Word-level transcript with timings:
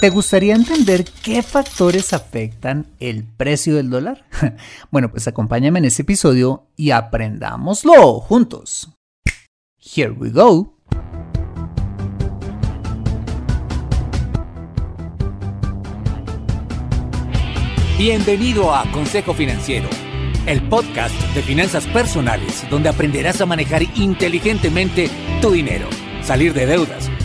¿Te 0.00 0.10
gustaría 0.10 0.54
entender 0.54 1.04
qué 1.24 1.42
factores 1.42 2.12
afectan 2.12 2.86
el 3.00 3.24
precio 3.24 3.74
del 3.74 3.90
dólar? 3.90 4.24
Bueno, 4.92 5.10
pues 5.10 5.26
acompáñame 5.26 5.80
en 5.80 5.86
este 5.86 6.02
episodio 6.02 6.66
y 6.76 6.92
aprendámoslo 6.92 8.20
juntos. 8.20 8.90
Here 9.80 10.10
we 10.10 10.30
go. 10.30 10.72
Bienvenido 17.98 18.72
a 18.72 18.88
Consejo 18.92 19.34
Financiero, 19.34 19.88
el 20.46 20.62
podcast 20.68 21.14
de 21.34 21.42
finanzas 21.42 21.88
personales 21.88 22.64
donde 22.70 22.88
aprenderás 22.88 23.40
a 23.40 23.46
manejar 23.46 23.82
inteligentemente 23.96 25.10
tu 25.42 25.50
dinero, 25.50 25.88
salir 26.22 26.54
de 26.54 26.66
deudas, 26.66 27.10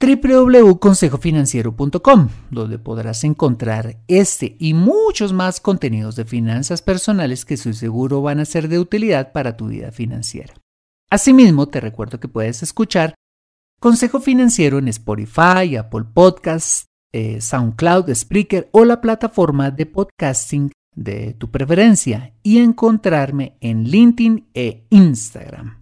www.consejofinanciero.com, 0.00 2.28
donde 2.50 2.78
podrás 2.78 3.24
encontrar 3.24 3.96
este 4.06 4.56
y 4.60 4.74
muchos 4.74 5.32
más 5.32 5.58
contenidos 5.60 6.14
de 6.16 6.24
finanzas 6.24 6.82
personales 6.82 7.44
que 7.44 7.54
estoy 7.54 7.74
seguro 7.74 8.22
van 8.22 8.38
a 8.38 8.44
ser 8.44 8.68
de 8.68 8.78
utilidad 8.78 9.32
para 9.32 9.56
tu 9.56 9.66
vida 9.68 9.90
financiera. 9.90 10.54
Asimismo, 11.10 11.68
te 11.68 11.80
recuerdo 11.80 12.20
que 12.20 12.28
puedes 12.28 12.62
escuchar 12.62 13.14
Consejo 13.80 14.20
Financiero 14.20 14.78
en 14.78 14.88
Spotify, 14.88 15.76
Apple 15.76 16.04
Podcasts, 16.12 16.86
eh, 17.12 17.40
SoundCloud, 17.40 18.12
Spreaker 18.14 18.68
o 18.72 18.84
la 18.84 19.00
plataforma 19.00 19.70
de 19.70 19.86
podcasting 19.86 20.72
de 20.94 21.34
tu 21.34 21.50
preferencia 21.50 22.34
y 22.42 22.58
encontrarme 22.58 23.56
en 23.60 23.84
LinkedIn 23.84 24.48
e 24.52 24.86
Instagram. 24.90 25.80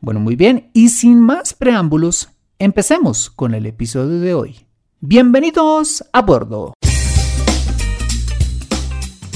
Bueno, 0.00 0.20
muy 0.20 0.34
bien, 0.34 0.70
y 0.72 0.88
sin 0.88 1.20
más 1.20 1.52
preámbulos, 1.52 2.30
empecemos 2.60 3.30
con 3.30 3.54
el 3.54 3.64
episodio 3.64 4.20
de 4.20 4.34
hoy. 4.34 4.66
Bienvenidos 5.00 6.04
a 6.12 6.20
bordo. 6.20 6.74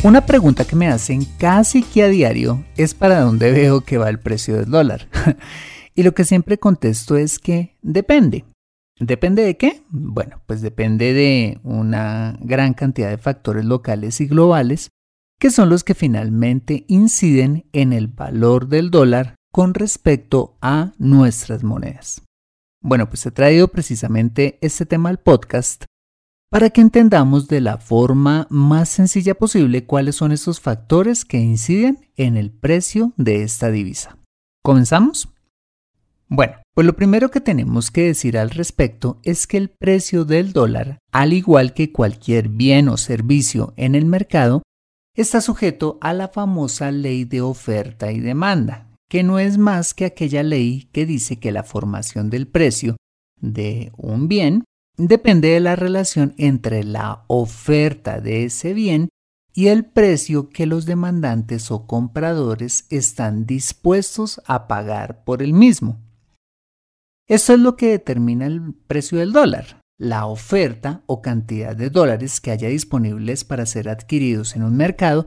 Una 0.03 0.27
pregunta 0.27 0.67
que 0.67 0.77
me 0.77 0.89
hacen 0.89 1.25
casi 1.39 1.83
que 1.83 2.03
a 2.03 2.09
diario 2.09 2.63
es 2.77 2.93
para 2.93 3.23
dónde 3.23 3.51
veo 3.51 3.81
que 3.81 3.97
va 3.97 4.11
el 4.11 4.21
precio 4.21 4.57
del 4.57 4.71
dólar. 4.71 5.09
y 5.95 6.03
lo 6.03 6.13
que 6.13 6.25
siempre 6.25 6.59
contesto 6.59 7.17
es 7.17 7.39
que 7.39 7.79
depende. 7.81 8.45
¿Depende 9.01 9.43
de 9.43 9.57
qué? 9.57 9.83
Bueno, 9.89 10.43
pues 10.47 10.61
depende 10.61 11.15
de 11.15 11.61
una 11.65 12.37
gran 12.43 12.75
cantidad 12.75 13.09
de 13.09 13.17
factores 13.17 13.65
locales 13.65 14.21
y 14.21 14.27
globales 14.27 14.91
que 15.41 15.51
son 15.51 15.71
los 15.71 15.83
que 15.83 15.95
finalmente 15.95 16.85
inciden 16.89 17.65
en 17.73 17.95
el 17.95 18.09
valor 18.09 18.69
del 18.69 18.91
dólar 18.91 19.35
con 19.51 19.73
respecto 19.73 20.59
a 20.61 20.93
nuestras 20.99 21.65
monedas. 21.65 22.24
Bueno, 22.87 23.09
pues 23.09 23.25
he 23.25 23.31
traído 23.31 23.69
precisamente 23.69 24.59
este 24.61 24.85
tema 24.85 25.09
al 25.09 25.19
podcast 25.19 25.87
para 26.51 26.69
que 26.69 26.83
entendamos 26.83 27.49
de 27.49 27.63
la 27.63 27.79
forma 27.79 28.47
más 28.51 28.91
sencilla 28.91 29.35
posible 29.35 29.87
cuáles 29.87 30.17
son 30.17 30.33
esos 30.33 30.61
factores 30.61 31.25
que 31.25 31.39
inciden 31.39 32.11
en 32.17 32.37
el 32.37 32.51
precio 32.51 33.15
de 33.17 33.43
esta 33.43 33.71
divisa. 33.71 34.19
¿Comenzamos? 34.63 35.31
Bueno, 36.29 36.59
pues 36.75 36.87
lo 36.87 36.95
primero 36.95 37.31
que 37.31 37.41
tenemos 37.41 37.91
que 37.91 38.03
decir 38.03 38.37
al 38.37 38.51
respecto 38.51 39.19
es 39.23 39.47
que 39.47 39.57
el 39.57 39.71
precio 39.71 40.27
del 40.27 40.53
dólar, 40.53 40.99
al 41.11 41.33
igual 41.33 41.73
que 41.73 41.91
cualquier 41.91 42.51
bien 42.51 42.91
o 42.91 42.99
servicio 42.99 43.73
en 43.79 43.95
el 43.95 44.05
mercado, 44.05 44.63
está 45.17 45.41
sujeto 45.41 45.97
a 46.03 46.13
la 46.13 46.29
famosa 46.29 46.91
ley 46.91 47.25
de 47.25 47.41
oferta 47.41 48.13
y 48.13 48.21
demanda, 48.21 48.94
que 49.09 49.23
no 49.23 49.39
es 49.39 49.59
más 49.59 49.95
que 49.95 50.05
aquella 50.05 50.43
ley 50.43 50.89
que 50.93 51.07
dice 51.07 51.39
que 51.39 51.53
la 51.53 51.63
formación 51.63 52.31
del 52.31 52.47
precio 52.47 52.97
de 53.41 53.93
un 53.97 54.29
bien 54.29 54.65
depende 54.97 55.49
de 55.49 55.61
la 55.61 55.77
relación 55.77 56.35
entre 56.39 56.85
la 56.85 57.25
oferta 57.27 58.21
de 58.21 58.45
ese 58.45 58.75
bien 58.75 59.09
y 59.53 59.69
el 59.69 59.85
precio 59.85 60.51
que 60.51 60.67
los 60.67 60.85
demandantes 60.85 61.71
o 61.71 61.87
compradores 61.87 62.87
están 62.91 63.47
dispuestos 63.47 64.41
a 64.47 64.67
pagar 64.67 65.25
por 65.25 65.43
el 65.43 65.53
mismo. 65.53 66.01
Eso 67.29 67.55
es 67.55 67.61
lo 67.61 67.77
que 67.77 67.91
determina 67.91 68.47
el 68.47 68.75
precio 68.87 69.19
del 69.19 69.33
dólar, 69.33 69.81
la 69.99 70.27
oferta 70.27 71.03
o 71.07 71.23
cantidad 71.23 71.77
de 71.77 71.89
dólares 71.89 72.41
que 72.41 72.51
haya 72.51 72.69
disponibles 72.69 73.45
para 73.45 73.65
ser 73.65 73.89
adquiridos 73.89 74.57
en 74.57 74.65
un 74.65 74.77
mercado 74.77 75.25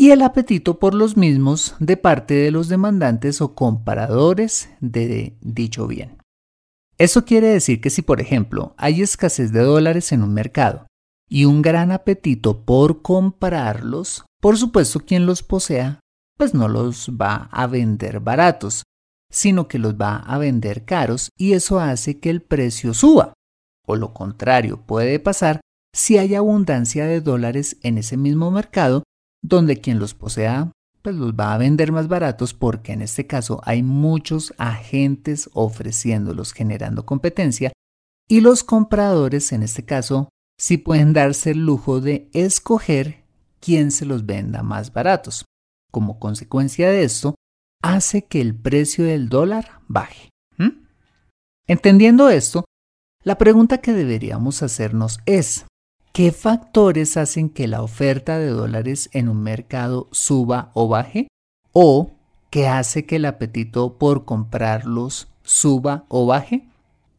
y 0.00 0.12
el 0.12 0.22
apetito 0.22 0.78
por 0.78 0.94
los 0.94 1.18
mismos 1.18 1.74
de 1.78 1.98
parte 1.98 2.32
de 2.32 2.50
los 2.50 2.68
demandantes 2.68 3.42
o 3.42 3.54
compradores 3.54 4.70
de 4.80 5.36
dicho 5.42 5.86
bien. 5.86 6.16
Eso 6.96 7.26
quiere 7.26 7.48
decir 7.48 7.82
que 7.82 7.90
si, 7.90 8.00
por 8.00 8.18
ejemplo, 8.18 8.74
hay 8.78 9.02
escasez 9.02 9.52
de 9.52 9.60
dólares 9.60 10.12
en 10.12 10.22
un 10.22 10.32
mercado 10.32 10.86
y 11.28 11.44
un 11.44 11.60
gran 11.60 11.92
apetito 11.92 12.64
por 12.64 13.02
comprarlos, 13.02 14.24
por 14.40 14.56
supuesto 14.56 15.00
quien 15.00 15.26
los 15.26 15.42
posea 15.42 16.00
pues 16.38 16.54
no 16.54 16.66
los 16.68 17.10
va 17.10 17.50
a 17.52 17.66
vender 17.66 18.20
baratos, 18.20 18.84
sino 19.30 19.68
que 19.68 19.78
los 19.78 19.96
va 19.96 20.16
a 20.16 20.38
vender 20.38 20.86
caros 20.86 21.28
y 21.36 21.52
eso 21.52 21.78
hace 21.78 22.20
que 22.20 22.30
el 22.30 22.40
precio 22.40 22.94
suba. 22.94 23.34
O 23.86 23.96
lo 23.96 24.14
contrario 24.14 24.80
puede 24.80 25.18
pasar 25.18 25.60
si 25.94 26.16
hay 26.16 26.34
abundancia 26.36 27.04
de 27.04 27.20
dólares 27.20 27.76
en 27.82 27.98
ese 27.98 28.16
mismo 28.16 28.50
mercado, 28.50 29.02
donde 29.42 29.80
quien 29.80 29.98
los 29.98 30.14
posea 30.14 30.72
pues 31.02 31.16
los 31.16 31.32
va 31.32 31.54
a 31.54 31.58
vender 31.58 31.92
más 31.92 32.08
baratos 32.08 32.52
porque 32.52 32.92
en 32.92 33.02
este 33.02 33.26
caso 33.26 33.60
hay 33.64 33.82
muchos 33.82 34.52
agentes 34.58 35.48
ofreciéndolos 35.54 36.52
generando 36.52 37.06
competencia 37.06 37.72
y 38.28 38.42
los 38.42 38.62
compradores 38.64 39.52
en 39.52 39.62
este 39.62 39.84
caso 39.84 40.28
sí 40.58 40.76
pueden 40.76 41.12
darse 41.12 41.52
el 41.52 41.64
lujo 41.64 42.00
de 42.00 42.28
escoger 42.32 43.24
quién 43.60 43.90
se 43.90 44.04
los 44.04 44.26
venda 44.26 44.62
más 44.62 44.92
baratos. 44.92 45.44
Como 45.90 46.18
consecuencia 46.18 46.90
de 46.90 47.02
esto, 47.04 47.34
hace 47.82 48.26
que 48.26 48.40
el 48.40 48.54
precio 48.54 49.04
del 49.04 49.28
dólar 49.28 49.80
baje. 49.88 50.28
Entendiendo 51.66 52.30
esto, 52.30 52.64
la 53.22 53.38
pregunta 53.38 53.78
que 53.78 53.92
deberíamos 53.92 54.62
hacernos 54.62 55.20
es, 55.24 55.66
¿qué 56.12 56.32
factores 56.32 57.16
hacen 57.16 57.50
que 57.50 57.68
la 57.68 57.82
oferta 57.82 58.38
de 58.38 58.48
dólares 58.48 59.10
en 59.12 59.28
un 59.28 59.42
mercado 59.42 60.08
suba 60.12 60.70
o 60.74 60.88
baje? 60.88 61.28
¿O 61.72 62.12
qué 62.50 62.68
hace 62.68 63.06
que 63.06 63.16
el 63.16 63.24
apetito 63.24 63.98
por 63.98 64.24
comprarlos 64.24 65.28
suba 65.42 66.04
o 66.08 66.26
baje? 66.26 66.66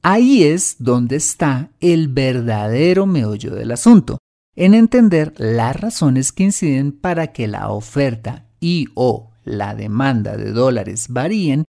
Ahí 0.03 0.43
es 0.43 0.77
donde 0.79 1.15
está 1.15 1.69
el 1.79 2.07
verdadero 2.07 3.05
meollo 3.05 3.53
del 3.53 3.71
asunto, 3.71 4.17
en 4.55 4.73
entender 4.73 5.33
las 5.37 5.79
razones 5.79 6.31
que 6.31 6.43
inciden 6.43 6.91
para 6.91 7.27
que 7.27 7.47
la 7.47 7.69
oferta 7.69 8.45
y 8.59 8.87
o 8.95 9.29
la 9.43 9.75
demanda 9.75 10.37
de 10.37 10.51
dólares 10.51 11.07
varíen 11.09 11.65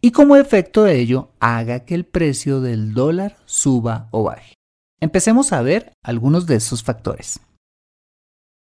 y 0.00 0.10
como 0.10 0.36
efecto 0.36 0.82
de 0.84 0.98
ello 0.98 1.30
haga 1.38 1.80
que 1.80 1.94
el 1.94 2.04
precio 2.04 2.60
del 2.60 2.92
dólar 2.94 3.36
suba 3.44 4.08
o 4.10 4.24
baje. 4.24 4.54
Empecemos 5.02 5.52
a 5.52 5.62
ver 5.62 5.92
algunos 6.04 6.46
de 6.46 6.54
esos 6.54 6.84
factores. 6.84 7.40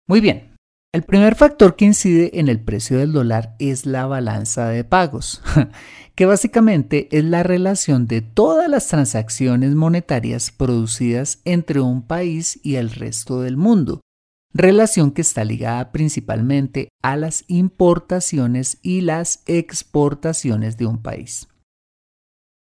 Muy 0.08 0.20
bien, 0.20 0.56
el 0.92 1.04
primer 1.04 1.36
factor 1.36 1.76
que 1.76 1.86
incide 1.86 2.40
en 2.40 2.48
el 2.48 2.60
precio 2.60 2.98
del 2.98 3.12
dólar 3.12 3.56
es 3.60 3.86
la 3.86 4.08
balanza 4.08 4.68
de 4.70 4.84
pagos, 4.84 5.44
que 6.16 6.26
básicamente 6.26 7.08
es 7.16 7.24
la 7.24 7.44
relación 7.44 8.08
de 8.08 8.22
todas 8.22 8.68
las 8.68 8.88
transacciones 8.88 9.76
monetarias 9.76 10.50
producidas 10.50 11.40
entre 11.46 11.82
un 11.82 12.02
país 12.02 12.60
y 12.64 12.78
el 12.78 12.90
resto 12.90 13.42
del 13.42 13.56
mundo, 13.56 14.02
relación 14.56 15.12
que 15.12 15.22
está 15.22 15.46
ligada 15.46 15.92
principalmente 15.92 16.90
a 17.04 17.16
las 17.16 17.46
importaciones 17.48 18.80
y 18.82 19.02
las 19.02 19.44
exportaciones 19.46 20.78
de 20.78 20.88
un 20.88 20.98
país. 20.98 21.48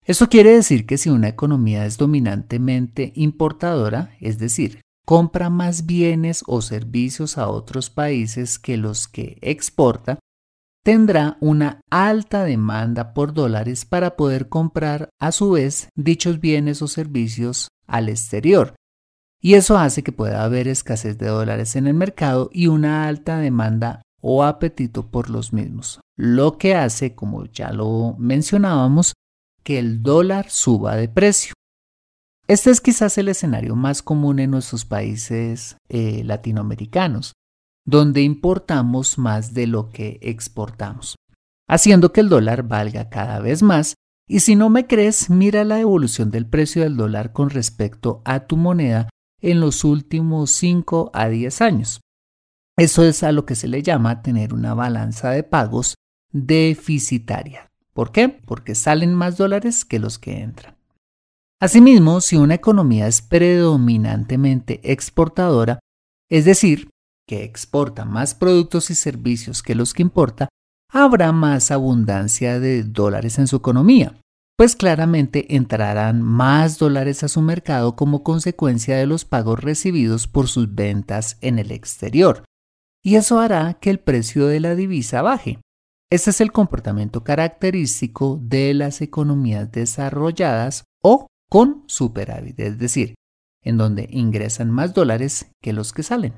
Eso 0.04 0.28
quiere 0.28 0.50
decir 0.50 0.84
que 0.84 0.98
si 0.98 1.10
una 1.10 1.28
economía 1.28 1.86
es 1.86 1.96
dominantemente 1.96 3.12
importadora, 3.14 4.16
es 4.20 4.38
decir, 4.38 4.80
compra 5.04 5.48
más 5.48 5.86
bienes 5.86 6.42
o 6.46 6.60
servicios 6.60 7.38
a 7.38 7.48
otros 7.48 7.90
países 7.90 8.58
que 8.58 8.76
los 8.76 9.06
que 9.06 9.38
exporta, 9.42 10.18
tendrá 10.82 11.36
una 11.40 11.80
alta 11.90 12.44
demanda 12.44 13.14
por 13.14 13.32
dólares 13.32 13.84
para 13.84 14.16
poder 14.16 14.48
comprar 14.48 15.08
a 15.20 15.30
su 15.30 15.52
vez 15.52 15.88
dichos 15.94 16.40
bienes 16.40 16.82
o 16.82 16.88
servicios 16.88 17.68
al 17.86 18.08
exterior, 18.08 18.74
y 19.40 19.54
eso 19.54 19.76
hace 19.76 20.02
que 20.02 20.12
pueda 20.12 20.44
haber 20.44 20.68
escasez 20.68 21.18
de 21.18 21.26
dólares 21.26 21.76
en 21.76 21.86
el 21.86 21.94
mercado 21.94 22.50
y 22.52 22.68
una 22.68 23.06
alta 23.06 23.38
demanda 23.38 24.02
o 24.20 24.44
apetito 24.44 25.10
por 25.10 25.30
los 25.30 25.52
mismos, 25.52 26.00
lo 26.16 26.58
que 26.58 26.74
hace, 26.74 27.14
como 27.14 27.46
ya 27.46 27.72
lo 27.72 28.14
mencionábamos, 28.18 29.14
que 29.62 29.78
el 29.78 30.02
dólar 30.02 30.50
suba 30.50 30.96
de 30.96 31.08
precio. 31.08 31.54
Este 32.48 32.70
es 32.70 32.80
quizás 32.80 33.16
el 33.18 33.28
escenario 33.28 33.76
más 33.76 34.02
común 34.02 34.38
en 34.38 34.50
nuestros 34.50 34.84
países 34.84 35.76
eh, 35.88 36.22
latinoamericanos, 36.24 37.32
donde 37.86 38.22
importamos 38.22 39.18
más 39.18 39.54
de 39.54 39.66
lo 39.66 39.90
que 39.90 40.18
exportamos, 40.22 41.16
haciendo 41.68 42.12
que 42.12 42.20
el 42.20 42.28
dólar 42.28 42.64
valga 42.64 43.08
cada 43.08 43.40
vez 43.40 43.62
más. 43.62 43.94
Y 44.28 44.40
si 44.40 44.56
no 44.56 44.70
me 44.70 44.86
crees, 44.86 45.30
mira 45.30 45.64
la 45.64 45.80
evolución 45.80 46.30
del 46.30 46.46
precio 46.46 46.82
del 46.82 46.96
dólar 46.96 47.32
con 47.32 47.50
respecto 47.50 48.22
a 48.24 48.46
tu 48.46 48.56
moneda 48.56 49.08
en 49.40 49.60
los 49.60 49.84
últimos 49.84 50.50
5 50.50 51.10
a 51.12 51.28
10 51.28 51.60
años. 51.60 52.00
Eso 52.76 53.04
es 53.04 53.22
a 53.22 53.32
lo 53.32 53.44
que 53.44 53.54
se 53.54 53.68
le 53.68 53.82
llama 53.82 54.22
tener 54.22 54.54
una 54.54 54.74
balanza 54.74 55.30
de 55.30 55.42
pagos 55.42 55.94
deficitaria. 56.32 57.71
¿Por 57.92 58.12
qué? 58.12 58.28
Porque 58.28 58.74
salen 58.74 59.14
más 59.14 59.36
dólares 59.36 59.84
que 59.84 59.98
los 59.98 60.18
que 60.18 60.40
entran. 60.40 60.76
Asimismo, 61.60 62.20
si 62.20 62.36
una 62.36 62.54
economía 62.54 63.06
es 63.06 63.22
predominantemente 63.22 64.80
exportadora, 64.90 65.78
es 66.28 66.44
decir, 66.44 66.90
que 67.28 67.44
exporta 67.44 68.04
más 68.04 68.34
productos 68.34 68.90
y 68.90 68.94
servicios 68.94 69.62
que 69.62 69.74
los 69.74 69.94
que 69.94 70.02
importa, 70.02 70.48
habrá 70.90 71.32
más 71.32 71.70
abundancia 71.70 72.58
de 72.58 72.82
dólares 72.82 73.38
en 73.38 73.46
su 73.46 73.56
economía 73.56 74.18
pues 74.62 74.76
claramente 74.76 75.56
entrarán 75.56 76.22
más 76.22 76.78
dólares 76.78 77.24
a 77.24 77.28
su 77.28 77.42
mercado 77.42 77.96
como 77.96 78.22
consecuencia 78.22 78.96
de 78.96 79.06
los 79.06 79.24
pagos 79.24 79.58
recibidos 79.58 80.28
por 80.28 80.46
sus 80.46 80.74
ventas 80.74 81.36
en 81.40 81.58
el 81.58 81.72
exterior. 81.72 82.44
Y 83.02 83.16
eso 83.16 83.40
hará 83.40 83.74
que 83.74 83.90
el 83.90 83.98
precio 83.98 84.46
de 84.46 84.60
la 84.60 84.76
divisa 84.76 85.20
baje. 85.20 85.58
Este 86.12 86.28
es 86.28 86.42
el 86.42 86.52
comportamiento 86.52 87.24
característico 87.24 88.38
de 88.42 88.74
las 88.74 89.00
economías 89.00 89.72
desarrolladas 89.72 90.84
o 91.02 91.26
con 91.48 91.84
superávit, 91.86 92.60
es 92.60 92.76
decir, 92.76 93.14
en 93.62 93.78
donde 93.78 94.08
ingresan 94.10 94.70
más 94.70 94.92
dólares 94.92 95.50
que 95.62 95.72
los 95.72 95.94
que 95.94 96.02
salen. 96.02 96.34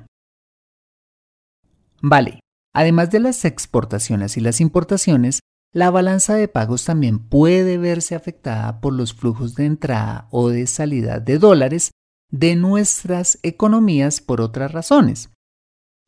Vale, 2.01 2.39
además 2.73 3.11
de 3.11 3.19
las 3.19 3.43
exportaciones 3.43 4.37
y 4.37 4.39
las 4.39 4.61
importaciones, 4.61 5.41
la 5.73 5.91
balanza 5.91 6.35
de 6.35 6.47
pagos 6.47 6.85
también 6.85 7.19
puede 7.19 7.77
verse 7.77 8.15
afectada 8.15 8.79
por 8.79 8.93
los 8.93 9.13
flujos 9.13 9.55
de 9.55 9.65
entrada 9.65 10.29
o 10.31 10.47
de 10.47 10.67
salida 10.67 11.19
de 11.19 11.37
dólares 11.37 11.91
de 12.31 12.55
nuestras 12.55 13.39
economías 13.43 14.21
por 14.21 14.39
otras 14.39 14.71
razones. 14.71 15.31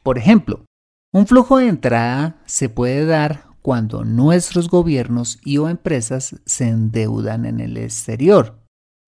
Por 0.03 0.17
ejemplo, 0.17 0.63
un 1.11 1.27
flujo 1.27 1.57
de 1.57 1.67
entrada 1.67 2.41
se 2.45 2.69
puede 2.69 3.05
dar 3.05 3.46
cuando 3.67 4.05
nuestros 4.05 4.69
gobiernos 4.69 5.39
y 5.43 5.57
o 5.57 5.67
empresas 5.67 6.37
se 6.45 6.69
endeudan 6.69 7.45
en 7.45 7.59
el 7.59 7.75
exterior, 7.75 8.61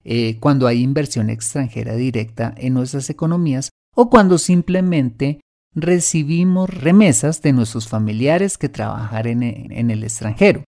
eh, 0.03 0.37
cuando 0.41 0.67
hay 0.67 0.81
inversión 0.81 1.29
extranjera 1.29 1.95
directa 1.95 2.53
en 2.57 2.73
nuestras 2.73 3.09
economías 3.09 3.69
o 3.95 4.09
cuando 4.09 4.37
simplemente 4.37 5.39
recibimos 5.73 6.69
remesas 6.69 7.41
de 7.41 7.53
nuestros 7.53 7.87
familiares 7.87 8.57
que 8.57 8.67
trabajan 8.67 9.43
en, 9.43 9.91
el 9.91 10.03
extranjero. 10.03 10.65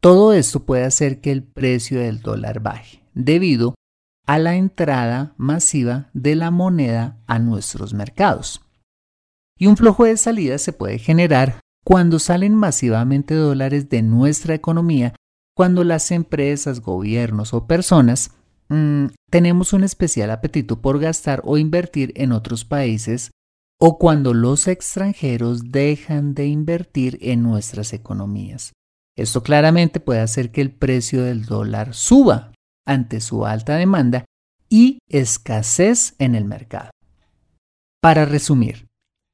Todo 0.00 0.32
esto 0.32 0.64
puede 0.64 0.84
hacer 0.84 1.20
que 1.20 1.30
el 1.30 1.42
precio 1.42 2.00
del 2.00 2.22
dólar 2.22 2.60
baje 2.60 3.02
debido 3.12 3.74
a 4.26 4.38
la 4.38 4.56
entrada 4.56 5.34
masiva 5.36 6.08
de 6.14 6.36
la 6.36 6.50
moneda 6.50 7.18
a 7.26 7.38
nuestros 7.38 7.92
mercados. 7.92 8.62
Y 9.58 9.66
un 9.66 9.76
flujo 9.76 10.04
de 10.04 10.16
salida 10.16 10.56
se 10.56 10.72
puede 10.72 10.98
generar 10.98 11.60
cuando 11.86 12.18
salen 12.18 12.56
masivamente 12.56 13.34
dólares 13.34 13.88
de 13.88 14.02
nuestra 14.02 14.54
economía, 14.54 15.14
cuando 15.54 15.84
las 15.84 16.10
empresas, 16.10 16.80
gobiernos 16.80 17.54
o 17.54 17.68
personas 17.68 18.32
mm, 18.68 19.06
tenemos 19.30 19.72
un 19.72 19.84
especial 19.84 20.32
apetito 20.32 20.82
por 20.82 20.98
gastar 20.98 21.42
o 21.44 21.58
invertir 21.58 22.12
en 22.16 22.32
otros 22.32 22.64
países 22.64 23.30
o 23.80 23.98
cuando 23.98 24.34
los 24.34 24.66
extranjeros 24.66 25.70
dejan 25.70 26.34
de 26.34 26.48
invertir 26.48 27.18
en 27.20 27.44
nuestras 27.44 27.92
economías. 27.92 28.72
Esto 29.16 29.44
claramente 29.44 30.00
puede 30.00 30.20
hacer 30.20 30.50
que 30.50 30.62
el 30.62 30.72
precio 30.72 31.22
del 31.22 31.44
dólar 31.44 31.94
suba 31.94 32.52
ante 32.84 33.20
su 33.20 33.46
alta 33.46 33.76
demanda 33.76 34.24
y 34.68 34.98
escasez 35.08 36.16
en 36.18 36.34
el 36.34 36.46
mercado. 36.46 36.90
Para 38.02 38.24
resumir, 38.24 38.85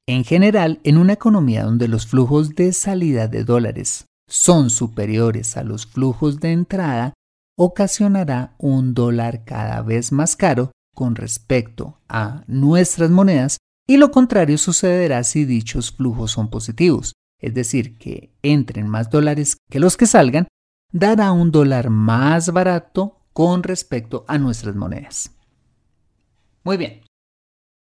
en 0.07 0.23
general, 0.23 0.79
en 0.83 0.97
una 0.97 1.13
economía 1.13 1.63
donde 1.63 1.87
los 1.87 2.07
flujos 2.07 2.55
de 2.55 2.73
salida 2.73 3.27
de 3.27 3.43
dólares 3.43 4.05
son 4.27 4.69
superiores 4.69 5.55
a 5.57 5.63
los 5.63 5.85
flujos 5.85 6.39
de 6.39 6.51
entrada, 6.51 7.13
ocasionará 7.57 8.55
un 8.57 8.93
dólar 8.93 9.45
cada 9.45 9.81
vez 9.81 10.11
más 10.11 10.35
caro 10.35 10.71
con 10.93 11.15
respecto 11.15 11.99
a 12.09 12.43
nuestras 12.47 13.09
monedas 13.09 13.57
y 13.87 13.97
lo 13.97 14.11
contrario 14.11 14.57
sucederá 14.57 15.23
si 15.23 15.45
dichos 15.45 15.91
flujos 15.91 16.31
son 16.31 16.49
positivos, 16.49 17.13
es 17.39 17.53
decir, 17.53 17.97
que 17.97 18.33
entren 18.41 18.87
más 18.87 19.09
dólares 19.09 19.57
que 19.69 19.79
los 19.79 19.97
que 19.97 20.05
salgan, 20.05 20.47
dará 20.91 21.31
un 21.31 21.51
dólar 21.51 21.89
más 21.89 22.51
barato 22.51 23.19
con 23.33 23.63
respecto 23.63 24.25
a 24.27 24.37
nuestras 24.37 24.75
monedas. 24.75 25.31
Muy 26.63 26.77
bien. 26.77 27.02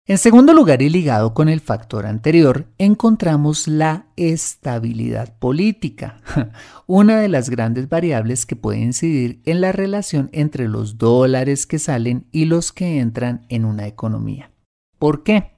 En 0.10 0.18
segundo 0.18 0.56
lugar 0.56 0.82
y 0.82 0.90
ligado 0.90 1.36
con 1.36 1.50
el 1.50 1.60
factor 1.60 2.08
anterior, 2.08 2.66
encontramos 2.80 3.68
la 3.68 4.08
estabilidad 4.16 5.38
política, 5.38 6.20
una 6.88 7.20
de 7.20 7.30
las 7.30 7.52
grandes 7.52 7.90
variables 7.90 8.48
que 8.48 8.56
puede 8.56 8.80
incidir 8.80 9.40
en 9.46 9.62
la 9.62 9.72
relación 9.72 10.32
entre 10.34 10.68
los 10.68 10.98
dólares 10.98 11.68
que 11.68 11.78
salen 11.78 12.26
y 12.32 12.46
los 12.46 12.72
que 12.72 12.98
entran 12.98 13.46
en 13.50 13.66
una 13.66 13.86
economía. 13.86 14.52
¿Por 14.98 15.22
qué? 15.22 15.52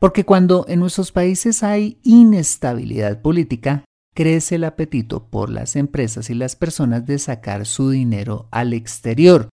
Porque 0.00 0.24
cuando 0.24 0.64
en 0.66 0.80
nuestros 0.80 1.12
países 1.12 1.62
hay 1.62 2.00
inestabilidad 2.02 3.22
política, 3.22 3.84
crece 4.16 4.56
el 4.56 4.64
apetito 4.64 5.28
por 5.28 5.48
las 5.48 5.76
empresas 5.76 6.28
y 6.28 6.34
las 6.34 6.56
personas 6.56 7.06
de 7.06 7.20
sacar 7.20 7.64
su 7.66 7.90
dinero 7.90 8.48
al 8.50 8.72
exterior, 8.72 9.48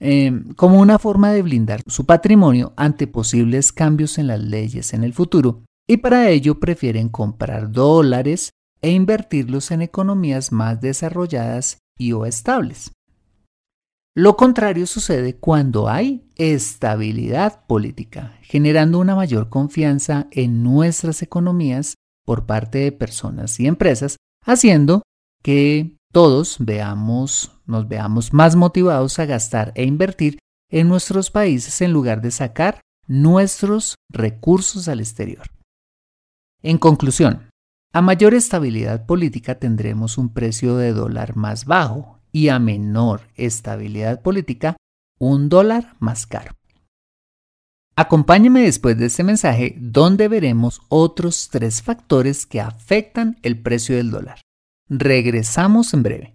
em, 0.00 0.52
como 0.54 0.80
una 0.80 0.98
forma 0.98 1.30
de 1.30 1.42
blindar 1.42 1.82
su 1.86 2.06
patrimonio 2.06 2.72
ante 2.76 3.06
posibles 3.06 3.72
cambios 3.72 4.18
en 4.18 4.26
las 4.26 4.40
leyes 4.40 4.92
en 4.94 5.04
el 5.04 5.12
futuro, 5.12 5.62
y 5.86 5.98
para 5.98 6.28
ello 6.30 6.58
prefieren 6.58 7.08
comprar 7.08 7.70
dólares 7.70 8.50
e 8.80 8.90
invertirlos 8.90 9.70
en 9.70 9.82
economías 9.82 10.52
más 10.52 10.80
desarrolladas 10.80 11.78
y 11.98 12.12
o 12.12 12.26
estables. 12.26 12.92
Lo 14.16 14.36
contrario 14.36 14.86
sucede 14.86 15.36
cuando 15.36 15.88
hay 15.88 16.26
estabilidad 16.36 17.64
política, 17.66 18.36
generando 18.42 18.98
una 18.98 19.14
mayor 19.14 19.48
confianza 19.48 20.26
en 20.32 20.64
nuestras 20.64 21.22
economías 21.22 21.94
por 22.26 22.44
parte 22.44 22.78
de 22.78 22.92
personas 22.92 23.60
y 23.60 23.66
empresas, 23.66 24.16
haciendo 24.44 25.02
que 25.42 25.96
todos 26.12 26.56
veamos, 26.58 27.59
nos 27.70 27.88
veamos 27.88 28.32
más 28.32 28.56
motivados 28.56 29.18
a 29.18 29.26
gastar 29.26 29.72
e 29.74 29.84
invertir 29.84 30.38
en 30.70 30.88
nuestros 30.88 31.30
países 31.30 31.80
en 31.80 31.92
lugar 31.92 32.20
de 32.20 32.30
sacar 32.30 32.80
nuestros 33.06 33.96
recursos 34.10 34.88
al 34.88 35.00
exterior. 35.00 35.46
En 36.62 36.78
conclusión, 36.78 37.48
a 37.92 38.02
mayor 38.02 38.34
estabilidad 38.34 39.06
política 39.06 39.58
tendremos 39.58 40.18
un 40.18 40.32
precio 40.32 40.76
de 40.76 40.92
dólar 40.92 41.34
más 41.36 41.64
bajo 41.64 42.20
y 42.30 42.48
a 42.48 42.58
menor 42.58 43.22
estabilidad 43.34 44.22
política 44.22 44.76
un 45.18 45.48
dólar 45.48 45.96
más 45.98 46.26
caro. 46.26 46.52
Acompáñeme 47.96 48.62
después 48.62 48.96
de 48.96 49.06
este 49.06 49.24
mensaje 49.24 49.74
donde 49.78 50.28
veremos 50.28 50.80
otros 50.88 51.48
tres 51.50 51.82
factores 51.82 52.46
que 52.46 52.60
afectan 52.60 53.38
el 53.42 53.60
precio 53.60 53.96
del 53.96 54.10
dólar. 54.10 54.40
Regresamos 54.88 55.92
en 55.92 56.02
breve. 56.02 56.34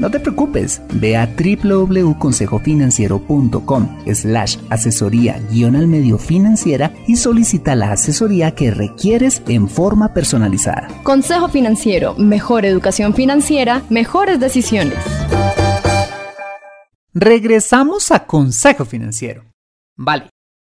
no 0.00 0.10
te 0.10 0.18
preocupes, 0.18 0.82
ve 0.94 1.16
a 1.16 1.26
www.consejofinanciero.com 1.26 3.98
slash 4.12 4.56
asesoría 4.70 5.40
guion 5.50 5.76
al 5.76 5.86
medio 5.86 6.18
financiera 6.18 6.92
y 7.06 7.14
solicita 7.16 7.76
la 7.76 7.92
asesoría 7.92 8.54
que 8.54 8.70
requieres 8.70 9.42
en 9.46 9.68
forma 9.68 10.14
personalizada. 10.14 10.88
Consejo 11.02 11.48
Financiero, 11.48 12.14
mejor 12.16 12.64
educación 12.64 13.12
financiera, 13.14 13.82
mejores 13.90 14.40
decisiones. 14.40 14.98
Regresamos 17.12 18.10
a 18.10 18.26
Consejo 18.26 18.84
Financiero. 18.84 19.44
Vale, 19.96 20.30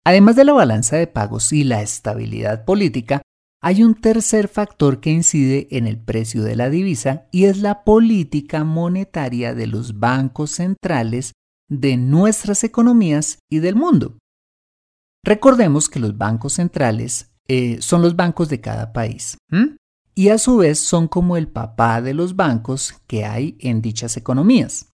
además 0.03 0.36
de 0.36 0.44
la 0.44 0.53
balanza 0.53 0.98
de 0.98 1.08
pagos 1.08 1.51
y 1.53 1.63
la 1.63 1.82
estabilidad 1.82 2.65
política, 2.65 3.23
hay 3.65 3.82
un 3.82 3.96
tercer 3.96 4.50
factor 4.50 5.00
que 5.00 5.10
incide 5.10 5.70
en 5.72 5.88
el 5.88 5.98
precio 5.98 6.43
de 6.43 6.58
la 6.58 6.70
divisa 6.70 7.27
y 7.32 7.46
es 7.46 7.60
la 7.60 7.86
política 7.86 8.65
monetaria 8.65 9.55
de 9.55 9.67
los 9.67 10.01
bancos 10.01 10.51
centrales 10.51 11.32
de 11.70 11.96
nuestras 11.96 12.65
economías 12.65 13.39
y 13.50 13.60
del 13.60 13.77
mundo. 13.77 14.17
Recordemos 15.24 15.88
que 15.88 16.01
los 16.01 16.17
bancos 16.17 16.53
centrales 16.53 17.32
eh, 17.48 17.77
son 17.79 18.01
los 18.01 18.17
bancos 18.17 18.50
de 18.50 18.60
cada 18.60 18.91
país 18.91 19.38
y 20.13 20.27
a 20.27 20.38
su 20.39 20.58
vez 20.58 20.79
son 20.79 21.08
como 21.08 21.38
el 21.38 21.48
papá 21.48 22.01
de 22.01 22.13
los 22.13 22.36
bancos 22.36 23.01
que 23.08 23.24
hay 23.24 23.55
en 23.62 23.82
dichas 23.82 24.17
economías. 24.17 24.89